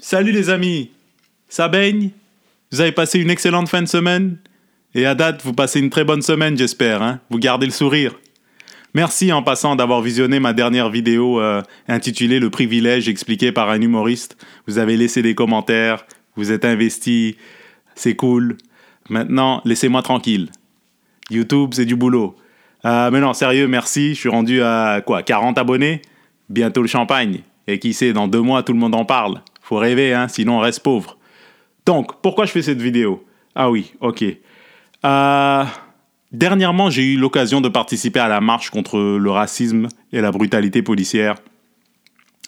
Salut 0.00 0.30
les 0.30 0.48
amis, 0.48 0.92
ça 1.48 1.66
baigne? 1.66 2.10
Vous 2.70 2.80
avez 2.80 2.92
passé 2.92 3.18
une 3.18 3.30
excellente 3.30 3.68
fin 3.68 3.82
de 3.82 3.88
semaine? 3.88 4.36
Et 4.94 5.04
à 5.06 5.16
date, 5.16 5.42
vous 5.42 5.52
passez 5.52 5.80
une 5.80 5.90
très 5.90 6.04
bonne 6.04 6.22
semaine, 6.22 6.56
j'espère. 6.56 7.02
Hein 7.02 7.18
vous 7.30 7.40
gardez 7.40 7.66
le 7.66 7.72
sourire. 7.72 8.14
Merci 8.94 9.32
en 9.32 9.42
passant 9.42 9.74
d'avoir 9.74 10.00
visionné 10.00 10.38
ma 10.38 10.52
dernière 10.52 10.88
vidéo 10.88 11.40
euh, 11.40 11.62
intitulée 11.88 12.38
Le 12.38 12.48
privilège 12.48 13.08
expliqué 13.08 13.50
par 13.50 13.70
un 13.70 13.80
humoriste. 13.80 14.36
Vous 14.68 14.78
avez 14.78 14.96
laissé 14.96 15.20
des 15.20 15.34
commentaires, 15.34 16.06
vous 16.36 16.52
êtes 16.52 16.64
investi, 16.64 17.36
c'est 17.96 18.14
cool. 18.14 18.56
Maintenant, 19.10 19.62
laissez-moi 19.64 20.02
tranquille. 20.02 20.50
YouTube, 21.28 21.70
c'est 21.72 21.86
du 21.86 21.96
boulot. 21.96 22.36
Euh, 22.84 23.10
mais 23.10 23.18
non, 23.18 23.34
sérieux, 23.34 23.66
merci. 23.66 24.14
Je 24.14 24.20
suis 24.20 24.28
rendu 24.28 24.62
à 24.62 25.02
quoi 25.04 25.24
40 25.24 25.58
abonnés? 25.58 26.02
Bientôt 26.48 26.82
le 26.82 26.88
champagne. 26.88 27.40
Et 27.66 27.80
qui 27.80 27.94
sait, 27.94 28.12
dans 28.12 28.28
deux 28.28 28.40
mois, 28.40 28.62
tout 28.62 28.72
le 28.72 28.78
monde 28.78 28.94
en 28.94 29.04
parle. 29.04 29.42
Faut 29.68 29.76
rêver, 29.76 30.14
hein, 30.14 30.28
sinon 30.28 30.56
on 30.56 30.60
reste 30.60 30.80
pauvre. 30.82 31.18
Donc, 31.84 32.22
pourquoi 32.22 32.46
je 32.46 32.52
fais 32.52 32.62
cette 32.62 32.80
vidéo? 32.80 33.22
Ah 33.54 33.70
oui, 33.70 33.92
ok. 34.00 34.24
Euh, 35.04 35.64
dernièrement, 36.32 36.88
j'ai 36.88 37.02
eu 37.02 37.18
l'occasion 37.18 37.60
de 37.60 37.68
participer 37.68 38.18
à 38.18 38.28
la 38.28 38.40
marche 38.40 38.70
contre 38.70 38.98
le 38.98 39.30
racisme 39.30 39.88
et 40.10 40.22
la 40.22 40.32
brutalité 40.32 40.80
policière. 40.80 41.34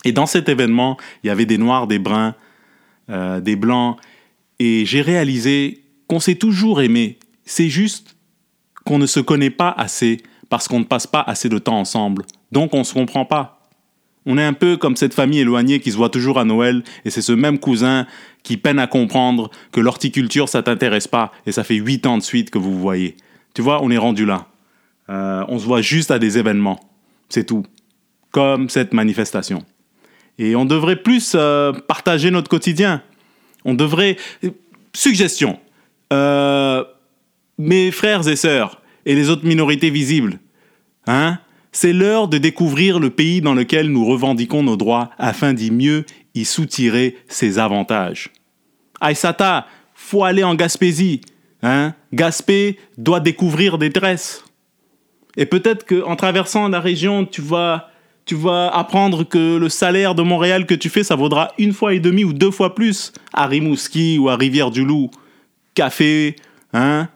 Et 0.06 0.12
dans 0.12 0.25
cet 0.25 0.48
événement, 0.48 0.97
il 1.23 1.27
y 1.27 1.30
avait 1.30 1.45
des 1.45 1.59
noirs, 1.59 1.87
des 1.87 1.98
bruns, 1.98 2.34
euh, 3.11 3.41
des 3.41 3.55
blancs. 3.55 3.98
Et 4.59 4.87
j'ai 4.87 5.02
réalisé 5.02 5.84
qu'on 6.06 6.20
s'est 6.20 6.37
toujours 6.37 6.80
aimé. 6.80 7.19
C'est 7.45 7.69
juste 7.69 8.16
qu'on 8.87 8.97
ne 8.97 9.05
se 9.05 9.20
connaît 9.20 9.50
pas 9.50 9.75
assez 9.77 10.23
parce 10.48 10.69
qu'on 10.69 10.78
ne 10.78 10.84
passe 10.84 11.06
pas 11.06 11.20
assez 11.20 11.50
de 11.50 11.59
temps 11.59 11.78
ensemble. 11.78 12.25
Donc 12.50 12.73
on 12.73 12.78
ne 12.78 12.84
se 12.84 12.95
comprend 12.95 13.27
pas. 13.27 13.59
On 14.27 14.37
est 14.37 14.45
un 14.45 14.52
peu 14.52 14.77
comme 14.77 14.97
cette 14.97 15.15
famille 15.15 15.41
éloignée 15.41 15.80
qui 15.80 15.92
se 15.92 15.97
voit 15.97 16.10
toujours 16.10 16.38
à 16.38 16.45
Noël, 16.45 16.83
et 17.05 17.11
c'est 17.11 17.23
ce 17.23 17.33
même 17.33 17.59
cousin 17.59 18.06
qui 18.42 18.56
peine 18.56 18.78
à 18.78 18.87
comprendre 18.87 19.51
que 19.73 19.80
l'horticulture, 19.80 20.48
ça 20.48 20.62
t'intéresse 20.62 21.08
pas, 21.08 21.33
et 21.47 21.53
ça 21.53 21.64
fait 21.64 21.77
huit 21.77 22.06
ans 22.06 22.19
de 22.19 22.22
suite 22.22 22.50
que 22.50 22.59
vous 22.59 22.72
vous 22.72 22.81
voyez. 22.81 23.17
Tu 23.55 23.62
vois, 23.62 23.83
on 23.83 23.91
est 23.91 23.98
rendu 23.98 24.27
là. 24.27 24.47
Euh, 25.09 25.44
on 25.48 25.59
se 25.59 25.64
voit 25.64 25.83
juste 25.83 26.11
à 26.11 26.19
des 26.19 26.39
événements. 26.39 26.78
C'est 27.28 27.44
tout. 27.44 27.64
Comme 28.31 28.69
cette 28.69 28.92
manifestation. 28.92 29.64
Et 30.39 30.55
on 30.55 30.64
devrait 30.64 30.97
plus 30.97 31.33
euh, 31.34 31.72
partager 31.72 32.31
notre 32.31 32.48
quotidien. 32.48 33.03
On 33.64 33.75
devrait... 33.75 34.16
Suggestion. 34.92 35.59
Euh, 36.12 36.84
mes 37.59 37.91
frères 37.91 38.27
et 38.28 38.37
sœurs 38.37 38.81
et 39.06 39.14
les 39.14 39.31
autres 39.31 39.47
minorités 39.47 39.91
visibles. 39.91 40.39
Hein 41.06 41.39
c'est 41.72 41.92
l'heure 41.92 42.28
de 42.28 42.38
découvrir 42.38 42.98
le 42.98 43.10
pays 43.10 43.40
dans 43.40 43.54
lequel 43.54 43.88
nous 43.88 44.04
revendiquons 44.04 44.62
nos 44.62 44.76
droits 44.76 45.10
afin 45.18 45.52
d'y 45.52 45.70
mieux 45.70 46.04
y 46.34 46.44
soutirer 46.44 47.16
ses 47.28 47.58
avantages. 47.58 48.30
Aïsata, 49.00 49.66
faut 49.94 50.24
aller 50.24 50.42
en 50.42 50.54
Gaspésie. 50.54 51.20
Hein? 51.62 51.94
Gaspé 52.12 52.78
doit 52.98 53.20
découvrir 53.20 53.78
des 53.78 53.91
tresses. 53.91 54.44
Et 55.36 55.46
peut-être 55.46 55.86
qu'en 55.86 56.16
traversant 56.16 56.68
la 56.68 56.80
région, 56.80 57.24
tu 57.24 57.41
vas, 57.41 57.91
tu 58.24 58.34
vas 58.34 58.68
apprendre 58.68 59.24
que 59.24 59.56
le 59.56 59.68
salaire 59.68 60.14
de 60.14 60.22
Montréal 60.22 60.66
que 60.66 60.74
tu 60.74 60.88
fais, 60.88 61.04
ça 61.04 61.14
vaudra 61.14 61.52
une 61.58 61.72
fois 61.72 61.94
et 61.94 62.00
demie 62.00 62.24
ou 62.24 62.32
deux 62.32 62.50
fois 62.50 62.74
plus 62.74 63.12
à 63.32 63.46
Rimouski 63.46 64.18
ou 64.18 64.28
à 64.28 64.36
Rivière-du-Loup. 64.36 65.10
Café, 65.74 66.34
hein? 66.72 67.08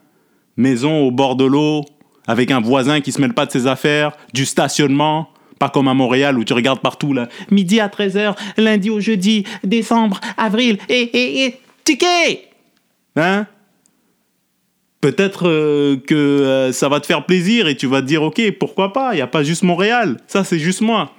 maison 0.57 1.03
au 1.03 1.11
bord 1.11 1.35
de 1.37 1.45
l'eau, 1.45 1.85
avec 2.27 2.51
un 2.51 2.61
voisin 2.61 3.01
qui 3.01 3.13
se 3.13 3.21
mêle 3.21 3.35
pas 3.35 3.47
de 3.47 3.51
ses 3.51 3.67
affaires, 3.67 4.13
du 4.33 4.47
stationnement, 4.47 5.31
pas 5.59 5.69
comme 5.69 5.89
à 5.89 5.95
Montréal 5.95 6.39
où 6.39 6.45
tu 6.45 6.53
regardes 6.53 6.81
partout 6.81 7.13
là. 7.13 7.29
Midi 7.51 7.81
à 7.81 7.89
13h, 7.89 8.35
lundi 8.57 8.91
au 8.91 9.01
jeudi, 9.01 9.45
décembre, 9.63 10.21
avril, 10.37 10.79
et, 10.89 11.01
et, 11.01 11.45
et, 11.45 11.61
ticket 11.85 12.49
Hein? 13.17 13.47
Peut-être 15.01 15.49
euh, 15.49 15.97
que 15.99 16.15
euh, 16.15 16.73
ça 16.73 16.89
va 16.89 16.99
te 16.99 17.07
faire 17.07 17.27
plaisir 17.27 17.69
et 17.69 17.77
tu 17.77 17.87
vas 17.87 18.01
te 18.01 18.07
dire, 18.07 18.23
ok, 18.23 18.41
pourquoi 18.59 18.93
pas, 18.93 19.13
il 19.13 19.17
n'y 19.17 19.23
a 19.23 19.27
pas 19.27 19.43
juste 19.43 19.63
Montréal, 19.63 20.17
ça 20.27 20.45
c'est 20.45 20.59
juste 20.59 20.81
moi. 20.81 21.13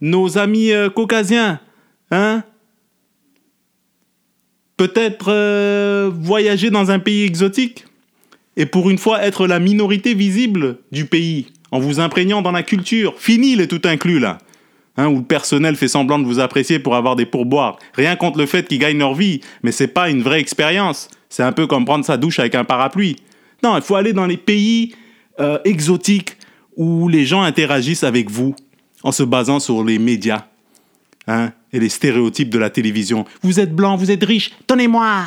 Nos 0.00 0.36
amis 0.36 0.72
euh, 0.72 0.90
caucasiens, 0.90 1.60
hein? 2.10 2.42
Peut-être 4.76 6.08
voyager 6.08 6.70
dans 6.70 6.90
un 6.90 6.98
pays 6.98 7.24
exotique? 7.24 7.84
Et 8.60 8.66
pour 8.66 8.90
une 8.90 8.98
fois 8.98 9.24
être 9.24 9.46
la 9.46 9.58
minorité 9.58 10.12
visible 10.12 10.76
du 10.92 11.06
pays, 11.06 11.46
en 11.70 11.80
vous 11.80 11.98
imprégnant 11.98 12.42
dans 12.42 12.52
la 12.52 12.62
culture. 12.62 13.14
Fini 13.16 13.56
le 13.56 13.66
tout 13.66 13.80
inclus 13.84 14.18
là. 14.18 14.36
Hein, 14.98 15.06
où 15.06 15.16
le 15.16 15.24
personnel 15.24 15.76
fait 15.76 15.88
semblant 15.88 16.18
de 16.18 16.26
vous 16.26 16.40
apprécier 16.40 16.78
pour 16.78 16.94
avoir 16.94 17.16
des 17.16 17.24
pourboires. 17.24 17.78
Rien 17.94 18.16
contre 18.16 18.36
le 18.36 18.44
fait 18.44 18.68
qu'ils 18.68 18.78
gagnent 18.78 18.98
leur 18.98 19.14
vie, 19.14 19.40
mais 19.62 19.72
c'est 19.72 19.88
pas 19.88 20.10
une 20.10 20.20
vraie 20.20 20.40
expérience. 20.40 21.08
C'est 21.30 21.42
un 21.42 21.52
peu 21.52 21.66
comme 21.66 21.86
prendre 21.86 22.04
sa 22.04 22.18
douche 22.18 22.38
avec 22.38 22.54
un 22.54 22.64
parapluie. 22.64 23.16
Non, 23.62 23.76
il 23.76 23.82
faut 23.82 23.94
aller 23.94 24.12
dans 24.12 24.26
les 24.26 24.36
pays 24.36 24.94
euh, 25.38 25.58
exotiques 25.64 26.36
où 26.76 27.08
les 27.08 27.24
gens 27.24 27.40
interagissent 27.40 28.04
avec 28.04 28.28
vous 28.28 28.54
en 29.02 29.12
se 29.12 29.22
basant 29.22 29.58
sur 29.58 29.82
les 29.84 29.98
médias 29.98 30.44
hein, 31.26 31.52
et 31.72 31.80
les 31.80 31.88
stéréotypes 31.88 32.50
de 32.50 32.58
la 32.58 32.68
télévision. 32.68 33.24
Vous 33.40 33.58
êtes 33.58 33.74
blanc, 33.74 33.96
vous 33.96 34.10
êtes 34.10 34.24
riche, 34.24 34.50
donnez-moi. 34.68 35.24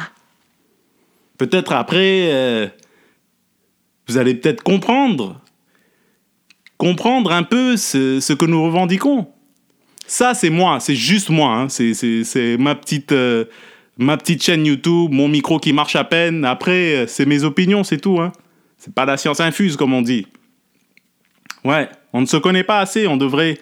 Peut-être 1.39 1.71
après, 1.71 2.27
euh, 2.31 2.67
vous 4.13 4.19
allez 4.19 4.35
peut-être 4.35 4.61
comprendre, 4.61 5.41
comprendre 6.77 7.31
un 7.31 7.41
peu 7.41 7.77
ce, 7.77 8.33
que 8.33 8.45
nous 8.45 8.63
revendiquons. 8.63 9.27
Ça, 10.05 10.35
c'est 10.35 10.51
moi, 10.51 10.79
c'est 10.79 10.95
juste 10.95 11.29
moi. 11.29 11.55
Hein. 11.55 11.67
C'est 11.69 12.57
ma 12.59 12.75
petite, 12.75 13.11
euh, 13.11 13.45
ma 13.97 14.17
petite 14.17 14.43
chaîne 14.43 14.65
YouTube, 14.67 15.11
mon 15.11 15.27
micro 15.27 15.57
qui 15.57 15.73
marche 15.73 15.95
à 15.95 16.03
peine. 16.03 16.45
Après, 16.45 17.05
c'est 17.07 17.25
mes 17.25 17.43
opinions, 17.43 17.83
c'est 17.83 17.97
tout. 17.97 18.19
Hein. 18.19 18.31
C'est 18.77 18.93
pas 18.93 19.05
la 19.05 19.17
science 19.17 19.39
infuse, 19.39 19.77
comme 19.77 19.93
on 19.93 20.03
dit. 20.03 20.27
Ouais, 21.63 21.89
on 22.11 22.21
ne 22.21 22.27
se 22.27 22.37
connaît 22.37 22.63
pas 22.63 22.81
assez, 22.81 23.07
on 23.07 23.17
devrait 23.17 23.57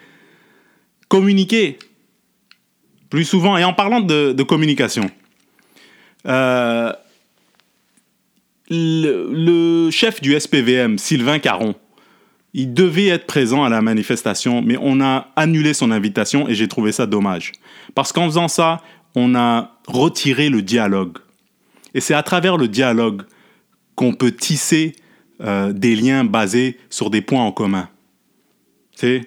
communiquer 1.07 1.79
plus 3.09 3.23
souvent. 3.23 3.57
Et 3.57 3.63
en 3.63 3.73
parlant 3.73 4.01
de, 4.01 4.33
de 4.33 4.43
communication, 4.43 5.09
euh, 6.27 6.91
le, 8.71 9.89
chef 9.91 10.21
du 10.21 10.39
SPVM, 10.39 10.97
Sylvain 10.97 11.39
Caron, 11.39 11.75
il 12.53 12.73
devait 12.73 13.07
être 13.07 13.27
présent 13.27 13.63
à 13.63 13.69
la 13.69 13.81
manifestation, 13.81 14.61
mais 14.61 14.77
on 14.81 15.01
a 15.01 15.27
annulé 15.35 15.73
son 15.73 15.91
invitation 15.91 16.47
et 16.49 16.55
j'ai 16.55 16.67
trouvé 16.67 16.91
ça 16.91 17.05
dommage. 17.05 17.51
Parce 17.95 18.11
qu'en 18.11 18.25
faisant 18.25 18.47
ça, 18.47 18.81
on 19.15 19.35
a 19.35 19.77
retiré 19.87 20.49
le 20.49 20.61
dialogue. 20.61 21.17
Et 21.93 22.01
c'est 22.01 22.13
à 22.13 22.23
travers 22.23 22.57
le 22.57 22.67
dialogue 22.67 23.23
qu'on 23.95 24.13
peut 24.13 24.31
tisser 24.31 24.95
euh, 25.41 25.73
des 25.73 25.95
liens 25.95 26.23
basés 26.23 26.77
sur 26.89 27.09
des 27.09 27.21
points 27.21 27.43
en 27.43 27.51
commun. 27.51 27.89
Tu 28.97 29.23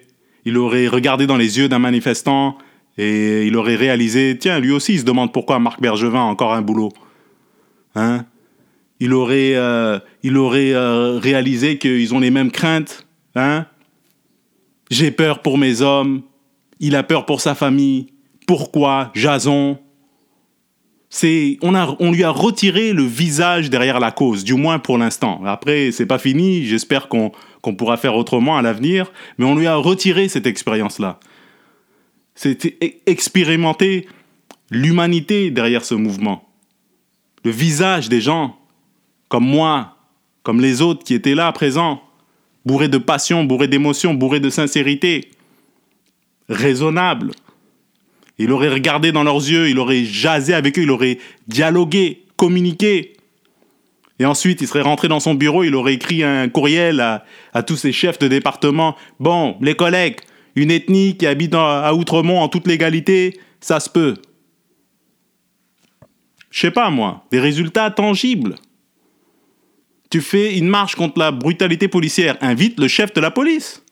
il 0.47 0.57
aurait 0.59 0.87
regardé 0.87 1.25
dans 1.25 1.37
les 1.37 1.57
yeux 1.57 1.67
d'un 1.67 1.79
manifestant 1.79 2.59
et 2.99 3.47
il 3.47 3.57
aurait 3.57 3.75
réalisé, 3.75 4.37
tiens, 4.39 4.59
lui 4.59 4.71
aussi, 4.71 4.93
il 4.93 4.99
se 4.99 5.05
demande 5.05 5.33
pourquoi 5.33 5.57
Marc 5.57 5.81
Bergevin 5.81 6.19
a 6.19 6.23
encore 6.23 6.53
un 6.53 6.61
boulot. 6.61 6.93
Hein? 7.95 8.25
Il 8.99 9.13
aurait, 9.13 9.55
euh, 9.55 9.99
il 10.23 10.37
aurait 10.37 10.73
euh, 10.73 11.17
réalisé 11.17 11.77
qu'ils 11.77 12.13
ont 12.13 12.19
les 12.19 12.31
mêmes 12.31 12.51
craintes. 12.51 13.05
Hein? 13.35 13.65
J'ai 14.89 15.11
peur 15.11 15.41
pour 15.41 15.57
mes 15.57 15.81
hommes. 15.81 16.21
Il 16.79 16.95
a 16.95 17.03
peur 17.03 17.25
pour 17.25 17.41
sa 17.41 17.55
famille. 17.55 18.07
Pourquoi 18.47 19.11
Jason? 19.13 19.79
C'est, 21.09 21.57
on, 21.61 21.75
a, 21.75 21.95
on 21.99 22.11
lui 22.11 22.23
a 22.23 22.29
retiré 22.29 22.91
le 22.91 23.03
visage 23.03 23.69
derrière 23.69 23.99
la 23.99 24.11
cause, 24.11 24.43
du 24.43 24.55
moins 24.55 24.79
pour 24.79 24.97
l'instant. 24.97 25.41
Après, 25.45 25.91
c'est 25.91 26.05
pas 26.05 26.17
fini. 26.17 26.65
J'espère 26.65 27.07
qu'on, 27.07 27.31
pourra 27.77 27.97
faire 27.97 28.15
autrement 28.15 28.57
à 28.57 28.61
l'avenir. 28.61 29.11
Mais 29.37 29.45
on 29.45 29.55
lui 29.55 29.67
a 29.67 29.75
retiré 29.75 30.27
cette 30.27 30.47
expérience-là. 30.47 31.19
C'était 32.35 32.77
e-, 32.83 33.09
expérimenter 33.09 34.07
l'humanité 34.69 35.51
derrière 35.51 35.85
ce 35.85 35.95
mouvement. 35.95 36.49
Le 37.43 37.51
visage 37.51 38.09
des 38.09 38.21
gens 38.21 38.57
comme 39.29 39.45
moi, 39.45 39.97
comme 40.43 40.61
les 40.61 40.81
autres 40.81 41.03
qui 41.03 41.13
étaient 41.13 41.35
là 41.35 41.51
présents, 41.51 42.01
bourrés 42.65 42.89
de 42.89 42.97
passion, 42.97 43.43
bourrés 43.43 43.67
d'émotion, 43.67 44.13
bourrés 44.13 44.39
de 44.39 44.49
sincérité, 44.49 45.29
raisonnable. 46.49 47.31
Il 48.37 48.51
aurait 48.51 48.69
regardé 48.69 49.11
dans 49.11 49.23
leurs 49.23 49.37
yeux, 49.37 49.69
il 49.69 49.79
aurait 49.79 50.03
jasé 50.03 50.53
avec 50.53 50.77
eux, 50.77 50.83
il 50.83 50.91
aurait 50.91 51.19
dialogué, 51.47 52.23
communiqué. 52.35 53.13
Et 54.19 54.25
ensuite, 54.25 54.61
il 54.61 54.67
serait 54.67 54.81
rentré 54.81 55.07
dans 55.07 55.19
son 55.19 55.33
bureau, 55.33 55.63
il 55.63 55.75
aurait 55.75 55.93
écrit 55.93 56.23
un 56.23 56.47
courriel 56.49 56.99
à, 56.99 57.63
tous 57.63 57.75
ses 57.75 57.91
chefs 57.91 58.19
de 58.19 58.27
département. 58.27 58.95
Bon, 59.19 59.57
les 59.61 59.75
collègues, 59.75 60.17
une 60.55 60.71
ethnie 60.71 61.17
qui 61.17 61.27
habite 61.27 61.53
à 61.53 61.93
Outremont 61.93 62.39
en 62.39 62.47
toute 62.47 62.67
légalité, 62.67 63.39
ça 63.59 63.79
se 63.79 63.89
peut. 63.89 64.15
Je 66.49 66.61
sais 66.61 66.71
pas 66.71 66.89
moi, 66.89 67.25
des 67.31 67.39
résultats 67.39 67.91
tangibles 67.91 68.55
tu 70.15 70.21
fais 70.21 70.57
une 70.57 70.69
marche 70.69 70.95
contre 70.95 71.19
la 71.19 71.31
brutalité 71.31 71.89
policière, 71.89 72.37
invite 72.39 72.79
le 72.79 72.87
chef 72.87 73.13
de 73.13 73.19
la 73.19 73.31
police. 73.31 73.83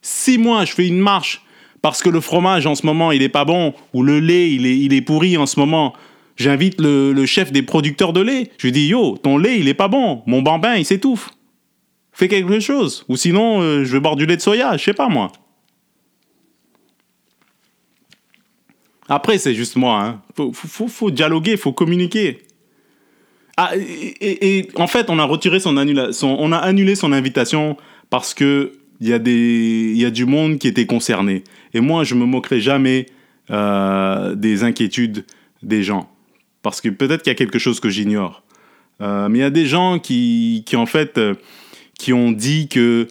Si 0.00 0.38
moi 0.38 0.64
je 0.64 0.72
fais 0.72 0.86
une 0.86 1.00
marche 1.00 1.42
parce 1.82 2.00
que 2.00 2.08
le 2.08 2.20
fromage 2.20 2.64
en 2.64 2.76
ce 2.76 2.86
moment 2.86 3.10
il 3.10 3.22
est 3.22 3.28
pas 3.28 3.44
bon 3.44 3.74
ou 3.92 4.04
le 4.04 4.20
lait 4.20 4.52
il 4.52 4.92
est, 4.94 5.00
pourri 5.00 5.36
en 5.36 5.46
ce 5.46 5.58
moment, 5.58 5.94
j'invite 6.36 6.80
le, 6.80 7.26
chef 7.26 7.50
des 7.50 7.62
producteurs 7.62 8.12
de 8.12 8.20
lait. 8.20 8.52
Je 8.58 8.68
lui 8.68 8.72
dis 8.72 8.86
yo, 8.86 9.16
ton 9.16 9.36
lait 9.36 9.58
il 9.58 9.66
est 9.66 9.74
pas 9.74 9.88
bon, 9.88 10.22
mon 10.26 10.42
bambin 10.42 10.76
il 10.76 10.84
s'étouffe. 10.84 11.30
Fais 12.12 12.28
quelque 12.28 12.60
chose. 12.60 13.04
Ou 13.08 13.16
sinon, 13.16 13.60
euh, 13.62 13.82
je 13.82 13.94
vais 13.94 14.00
boire 14.00 14.14
du 14.14 14.26
lait 14.26 14.36
de 14.36 14.40
soya, 14.40 14.76
je 14.76 14.84
sais 14.84 14.94
pas 14.94 15.08
moi. 15.08 15.32
Après, 19.08 19.38
c'est 19.38 19.54
juste 19.54 19.74
moi. 19.74 20.04
Hein. 20.04 20.22
Faut 20.54 21.10
dialoguer, 21.10 21.56
faut 21.56 21.72
communiquer. 21.72 22.45
Ah, 23.56 23.72
et, 23.74 24.68
en 24.74 24.86
fait, 24.86 25.08
on 25.08 25.18
a 25.18 25.24
retiré 25.24 25.60
son, 25.60 25.76
on 25.76 26.52
a 26.52 26.58
annulé 26.58 26.94
son 26.94 27.12
invitation 27.12 27.76
parce 28.10 28.34
que 28.34 28.72
il 29.00 29.08
y 29.08 29.12
a 29.12 29.18
des, 29.18 29.92
il 29.94 29.98
y 29.98 30.04
a 30.04 30.10
du 30.10 30.24
monde 30.24 30.58
qui 30.58 30.68
était 30.68 30.86
concerné. 30.86 31.44
Et 31.74 31.80
moi, 31.80 32.04
je 32.04 32.14
me 32.14 32.24
moquerai 32.24 32.60
jamais 32.60 33.06
euh, 33.50 34.34
des 34.34 34.62
inquiétudes 34.62 35.24
des 35.62 35.82
gens, 35.82 36.10
parce 36.62 36.80
que 36.80 36.88
peut-être 36.88 37.22
qu'il 37.22 37.30
y 37.30 37.34
a 37.34 37.36
quelque 37.36 37.58
chose 37.58 37.80
que 37.80 37.88
j'ignore. 37.88 38.42
Euh, 39.00 39.28
mais 39.28 39.38
il 39.38 39.42
y 39.42 39.44
a 39.44 39.50
des 39.50 39.66
gens 39.66 39.98
qui, 39.98 40.62
qui 40.66 40.76
en 40.76 40.86
fait, 40.86 41.18
euh, 41.18 41.34
qui 41.98 42.12
ont 42.12 42.32
dit 42.32 42.68
que 42.68 43.06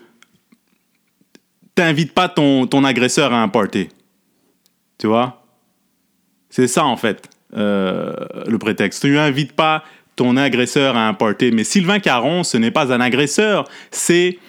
t'invites 1.75 2.13
pas 2.13 2.29
ton, 2.29 2.65
ton 2.67 2.83
agresseur 2.83 3.33
à 3.33 3.41
un 3.41 3.47
party. 3.47 3.89
Tu 4.97 5.07
vois? 5.07 5.43
C'est 6.49 6.67
ça 6.67 6.85
en 6.85 6.97
fait 6.97 7.29
le 7.57 8.57
prétexte. 8.57 9.01
Tu 9.01 9.11
n'invites 9.11 9.53
pas 9.53 9.85
ton 10.15 10.37
agresseur 10.37 10.95
à 10.95 11.07
un 11.07 11.13
party. 11.13 11.51
Mais 11.51 11.63
Sylvain 11.63 11.99
Caron, 11.99 12.43
ce 12.43 12.57
n'est 12.57 12.71
pas 12.71 12.93
un 12.93 13.01
agresseur, 13.01 13.67
c'est 13.91 14.39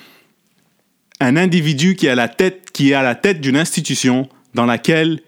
un 1.21 1.37
individu 1.37 1.97
qui, 1.97 2.09
a 2.09 2.15
la 2.15 2.29
tête, 2.29 2.71
qui 2.73 2.91
est 2.91 2.95
à 2.95 3.03
la 3.03 3.15
tête 3.15 3.41
d'une 3.41 3.57
institution 3.57 4.29
dans 4.55 4.67
laquelle 4.67 5.21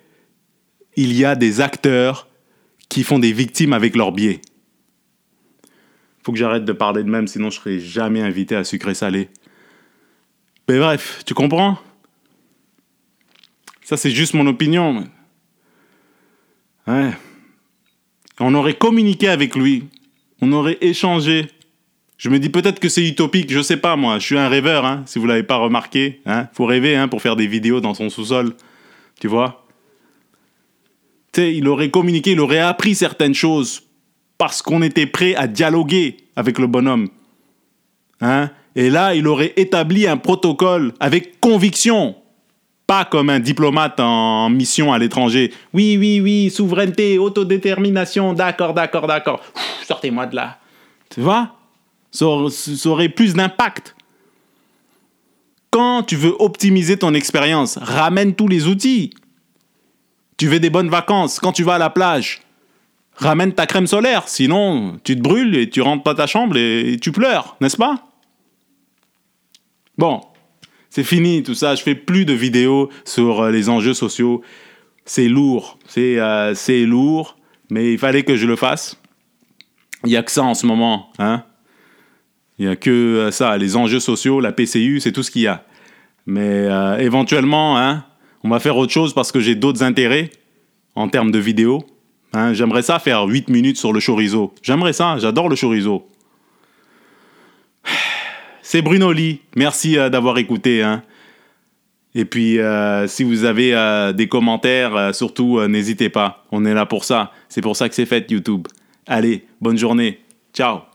il 0.97 1.13
y 1.13 1.25
a 1.25 1.35
des 1.35 1.61
acteurs 1.61 2.29
qui 2.89 3.03
font 3.03 3.19
des 3.19 3.33
victimes 3.33 3.73
avec 3.73 3.97
leurs 3.97 4.13
biais. 4.13 4.41
Faut 6.23 6.33
que 6.33 6.39
j'arrête 6.39 6.65
de 6.65 6.73
parler 6.73 7.03
de 7.03 7.09
même, 7.09 7.27
sinon 7.27 7.51
je 7.51 7.59
serai 7.59 7.81
jamais 7.81 8.21
invité 8.21 8.55
à 8.55 8.65
sucré 8.65 8.95
salé. 8.95 9.29
Mais 10.69 10.79
bref, 10.79 11.23
tu 11.25 11.35
comprends? 11.35 11.79
Ça 13.83 13.97
c'est 13.97 14.11
juste 14.11 14.35
mon 14.35 14.47
opinion. 14.47 15.05
Ouais. 16.87 17.13
On 18.41 18.55
aurait 18.55 18.75
communiqué 18.75 19.29
avec 19.29 19.57
lui, 19.57 19.89
on 20.41 20.53
aurait 20.53 20.79
échangé. 20.81 21.47
Je 22.17 22.31
me 22.31 22.39
dis 22.39 22.49
peut-être 22.49 22.81
que 22.81 22.89
c'est 22.89 23.07
utopique, 23.07 23.53
je 23.53 23.63
sais 23.63 23.77
pas 23.77 23.97
moi, 23.97 24.19
je 24.19 24.27
suis 24.27 24.39
un 24.39 24.49
rêveur, 24.49 24.85
hein, 24.85 25.03
si 25.07 25.19
vous 25.19 25.27
l'avez 25.27 25.45
pas 25.45 25.57
remarqué. 25.57 26.21
Hein. 26.27 26.49
Faut 26.53 26.67
rêver 26.67 26.97
hein, 26.97 27.09
pour 27.09 27.23
faire 27.23 27.37
des 27.37 27.47
vidéos 27.47 27.81
dans 27.81 27.95
son 27.95 28.11
sous-sol, 28.11 28.55
tu 29.21 29.29
vois? 29.29 29.65
Tu 31.33 31.53
il 31.53 31.69
aurait 31.69 31.91
communiqué, 31.91 32.33
il 32.33 32.41
aurait 32.41 32.59
appris 32.59 32.95
certaines 32.95 33.35
choses 33.35 33.83
parce 34.39 34.63
qu'on 34.63 34.83
était 34.83 35.07
prêt 35.07 35.35
à 35.35 35.47
dialoguer 35.47 36.17
avec 36.37 36.59
le 36.59 36.67
bonhomme. 36.67 37.09
Hein? 38.21 38.51
Et 38.77 38.91
là, 38.91 39.15
il 39.15 39.27
aurait 39.27 39.53
établi 39.57 40.07
un 40.07 40.17
protocole 40.17 40.93
avec 41.01 41.41
conviction, 41.41 42.17
pas 42.89 43.05
comme 43.05 43.29
un 43.29 43.39
diplomate 43.39 44.01
en 44.01 44.49
mission 44.49 44.95
à 44.95 44.99
l'étranger. 44.99 45.53
Oui, 45.75 45.99
oui, 45.99 46.21
oui, 46.23 46.51
souveraineté, 46.51 47.19
autodétermination, 47.19 48.33
d'accord, 48.33 48.73
d'accord, 48.73 49.07
d'accord. 49.07 49.43
Sortez-moi 49.87 50.25
de 50.27 50.37
là. 50.37 50.59
Tu 51.11 51.21
vois? 51.21 51.55
Ça, 52.11 52.27
aurait 52.27 53.11
plus 53.11 53.35
d'impact. 53.35 53.95
Quand 55.71 56.03
tu 56.03 56.17
veux 56.17 56.35
optimiser 56.39 56.97
ton 56.97 57.13
expérience, 57.13 57.77
ramène 57.77 58.35
tous 58.35 58.49
les 58.49 58.67
outils. 58.67 59.11
Tu 60.39 60.49
veux 60.49 60.59
des 60.59 60.71
bonnes 60.71 60.89
vacances, 60.89 61.41
quand 61.41 61.53
tu 61.53 61.65
vas 61.65 61.75
à 61.75 61.79
la 61.79 61.91
plage, 61.91 62.41
ramène 63.17 63.53
ta 63.53 63.67
crème 63.67 63.87
solaire, 63.87 64.29
sinon 64.29 64.97
tu 65.05 65.15
te 65.15 65.21
brûles 65.21 65.57
et 65.57 65.69
tu 65.69 65.83
rentres 65.83 66.05
pas 66.05 66.15
ta 66.15 66.27
chambre 66.27 66.57
et 66.57 66.97
tu 67.03 67.13
pleures, 67.13 67.57
n'est-ce 67.61 67.77
pas? 67.77 68.03
Bon, 69.99 70.23
c'est 70.99 71.05
fini 71.05 71.45
tout 71.45 71.55
ça, 71.55 71.77
je 71.77 71.83
fais 71.85 71.95
plus 71.95 72.25
de 72.25 72.33
vidéos 72.33 72.91
sur 73.05 73.43
euh, 73.43 73.51
les 73.53 73.69
enjeux 73.69 73.95
sociaux. 73.95 74.43
C'est 75.05 75.29
lourd, 75.29 75.79
c'est 75.87 76.19
euh, 76.19 76.57
c'est 76.57 76.87
lourd, 76.87 77.37
mais 77.71 77.93
il 77.93 77.99
fallait 78.01 78.25
que 78.25 78.35
je 78.35 78.49
le 78.49 78.57
fasse. 78.57 79.01
Il 80.05 80.11
y 80.11 80.17
a 80.17 80.25
que 80.25 80.33
ça 80.33 80.43
en 80.43 80.55
ce 80.55 80.67
moment, 80.67 81.13
hein 81.21 81.45
Il 82.59 82.67
y 82.67 82.69
a 82.69 82.75
que 82.75 82.91
euh, 82.91 83.31
ça, 83.31 83.57
les 83.59 83.77
enjeux 83.77 84.01
sociaux, 84.01 84.41
la 84.41 84.51
PCU, 84.51 84.99
c'est 84.99 85.13
tout 85.13 85.23
ce 85.23 85.31
qu'il 85.31 85.43
y 85.43 85.47
a. 85.47 85.65
Mais 86.27 86.67
éventuellement, 86.99 87.79
hein, 87.79 88.05
on 88.43 88.49
va 88.49 88.59
faire 88.59 88.77
autre 88.77 88.93
chose 88.93 89.15
parce 89.15 89.31
que 89.31 89.39
j'ai 89.39 89.55
d'autres 89.55 89.85
intérêts 89.85 90.31
en 90.97 91.09
termes 91.09 91.31
de 91.31 91.39
vidéos. 91.39 91.87
Hein, 92.33 92.55
J'aimerais 92.55 92.83
ça 92.83 92.99
faire 92.99 93.23
8 93.23 93.49
minutes 93.51 93.77
sur 93.77 93.93
le 93.93 94.01
chorizo. 94.01 94.53
J'aimerais 94.63 94.93
ça, 94.93 95.17
j'adore 95.19 95.49
le 95.49 95.55
chorizo. 95.55 96.09
C'est 98.71 98.83
Bruno 98.83 99.13
Lee. 99.13 99.41
Merci 99.57 99.97
euh, 99.97 100.11
d'avoir 100.11 100.37
écouté. 100.37 100.83
Hein. 100.83 101.03
Et 102.15 102.27
puis, 102.27 102.59
euh, 102.59 103.09
si 103.09 103.25
vous 103.25 103.45
avez 103.45 103.75
euh, 103.75 104.13
des 104.13 104.29
commentaires, 104.29 105.15
surtout, 105.15 105.67
n'hésitez 105.67 106.11
pas. 106.11 106.45
On 106.53 106.67
est 106.67 106.75
là 106.75 106.85
pour 106.85 107.05
ça. 107.05 107.33
C'est 107.49 107.63
pour 107.63 107.77
ça 107.77 107.89
que 107.89 107.95
c'est 107.95 108.05
fait, 108.05 108.31
YouTube. 108.31 108.69
Allez, 109.07 109.47
bonne 109.63 109.79
journée. 109.79 110.21
Ciao. 110.53 110.88